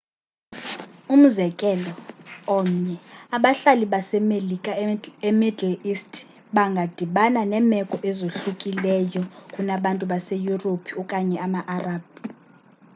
[1.13, 1.91] umzekelo
[2.57, 2.95] omnye
[3.35, 4.71] abahlali base-melika
[5.29, 6.13] e-middle east
[6.55, 9.21] bangadibana neemeko ezohlukileyo
[9.53, 12.03] kunabantu base-yurophu okanye ama-arab